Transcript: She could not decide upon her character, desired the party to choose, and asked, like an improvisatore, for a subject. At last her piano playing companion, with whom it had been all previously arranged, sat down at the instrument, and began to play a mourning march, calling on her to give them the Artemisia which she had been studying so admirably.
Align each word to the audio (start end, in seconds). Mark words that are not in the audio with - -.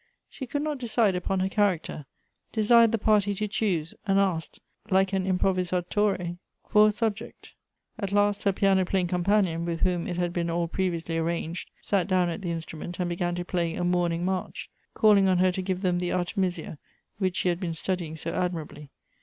She 0.27 0.47
could 0.47 0.63
not 0.63 0.79
decide 0.79 1.13
upon 1.13 1.41
her 1.41 1.47
character, 1.47 2.07
desired 2.51 2.91
the 2.91 2.97
party 2.97 3.35
to 3.35 3.47
choose, 3.47 3.93
and 4.07 4.19
asked, 4.19 4.59
like 4.89 5.13
an 5.13 5.27
improvisatore, 5.27 6.39
for 6.67 6.87
a 6.87 6.91
subject. 6.91 7.53
At 7.99 8.11
last 8.11 8.41
her 8.41 8.51
piano 8.51 8.83
playing 8.83 9.05
companion, 9.05 9.63
with 9.63 9.81
whom 9.81 10.07
it 10.07 10.17
had 10.17 10.33
been 10.33 10.49
all 10.49 10.67
previously 10.67 11.19
arranged, 11.19 11.69
sat 11.83 12.07
down 12.07 12.29
at 12.29 12.41
the 12.41 12.49
instrument, 12.49 12.99
and 12.99 13.09
began 13.11 13.35
to 13.35 13.45
play 13.45 13.75
a 13.75 13.83
mourning 13.83 14.25
march, 14.25 14.71
calling 14.95 15.27
on 15.27 15.37
her 15.37 15.51
to 15.51 15.61
give 15.61 15.81
them 15.81 15.99
the 15.99 16.11
Artemisia 16.13 16.79
which 17.19 17.35
she 17.35 17.49
had 17.49 17.59
been 17.59 17.75
studying 17.75 18.15
so 18.15 18.33
admirably. 18.33 18.89